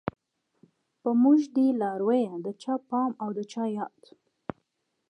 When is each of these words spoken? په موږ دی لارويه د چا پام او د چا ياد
په 1.01 1.09
موږ 1.21 1.39
دی 1.55 1.67
لارويه 1.81 2.33
د 2.45 2.47
چا 2.61 2.73
پام 2.89 3.11
او 3.23 3.29
د 3.37 3.39
چا 3.51 3.63
ياد 3.77 4.01